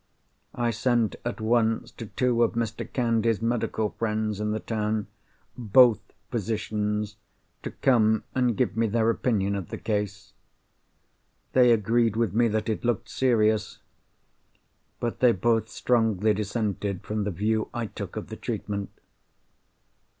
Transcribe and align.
I 0.55 0.71
sent 0.71 1.15
at 1.23 1.39
once 1.39 1.91
to 1.91 2.07
two 2.07 2.41
of 2.41 2.53
Mr. 2.53 2.91
Candy's 2.91 3.39
medical 3.39 3.91
friends 3.91 4.39
in 4.39 4.49
the 4.49 4.59
town, 4.59 5.05
both 5.55 5.99
physicians, 6.31 7.17
to 7.61 7.69
come 7.69 8.23
and 8.33 8.57
give 8.57 8.75
me 8.75 8.87
their 8.87 9.11
opinion 9.11 9.53
of 9.53 9.69
the 9.69 9.77
case. 9.77 10.33
They 11.53 11.71
agreed 11.71 12.15
with 12.15 12.33
me 12.33 12.47
that 12.47 12.67
it 12.67 12.83
looked 12.83 13.09
serious; 13.09 13.77
but 14.99 15.19
they 15.19 15.33
both 15.33 15.69
strongly 15.69 16.33
dissented 16.33 17.03
from 17.03 17.23
the 17.23 17.29
view 17.29 17.69
I 17.71 17.85
took 17.85 18.15
of 18.15 18.29
the 18.29 18.37
treatment. 18.37 18.89